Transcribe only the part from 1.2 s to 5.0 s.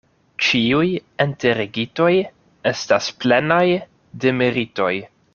enterigitoj estas plenaj de meritoj.